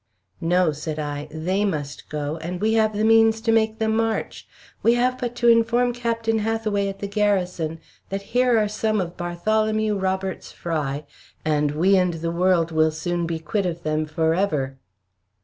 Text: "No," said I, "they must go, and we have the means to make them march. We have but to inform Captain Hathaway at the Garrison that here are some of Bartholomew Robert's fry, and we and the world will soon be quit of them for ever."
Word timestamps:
"No," 0.41 0.71
said 0.71 0.97
I, 0.97 1.27
"they 1.29 1.63
must 1.63 2.09
go, 2.09 2.37
and 2.37 2.59
we 2.59 2.73
have 2.73 2.97
the 2.97 3.03
means 3.03 3.39
to 3.41 3.51
make 3.51 3.77
them 3.77 3.95
march. 3.95 4.47
We 4.81 4.95
have 4.95 5.15
but 5.19 5.35
to 5.35 5.47
inform 5.47 5.93
Captain 5.93 6.39
Hathaway 6.39 6.87
at 6.87 6.97
the 6.97 7.07
Garrison 7.07 7.79
that 8.09 8.23
here 8.33 8.57
are 8.57 8.67
some 8.67 8.99
of 8.99 9.15
Bartholomew 9.15 9.95
Robert's 9.95 10.51
fry, 10.51 11.05
and 11.45 11.69
we 11.73 11.95
and 11.97 12.15
the 12.15 12.31
world 12.31 12.71
will 12.71 12.89
soon 12.89 13.27
be 13.27 13.37
quit 13.37 13.67
of 13.67 13.83
them 13.83 14.07
for 14.07 14.33
ever." 14.33 14.79